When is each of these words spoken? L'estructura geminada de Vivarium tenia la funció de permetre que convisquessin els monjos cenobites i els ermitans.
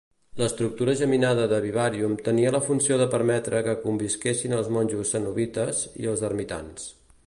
L'estructura 0.41 0.93
geminada 1.01 1.43
de 1.51 1.59
Vivarium 1.65 2.15
tenia 2.29 2.55
la 2.57 2.63
funció 2.69 2.99
de 3.03 3.09
permetre 3.13 3.63
que 3.69 3.77
convisquessin 3.87 4.59
els 4.61 4.75
monjos 4.79 5.17
cenobites 5.17 5.89
i 6.05 6.13
els 6.15 6.31
ermitans. 6.33 6.95